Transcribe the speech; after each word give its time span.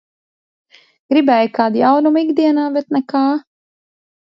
Gribēju 1.13 1.51
kādu 1.59 1.81
jaunumu 1.83 2.23
ikdienā, 2.25 2.67
bet 2.79 2.91
nekā. 2.99 3.25